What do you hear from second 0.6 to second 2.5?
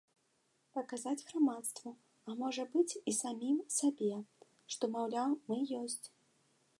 Паказаць грамадству, а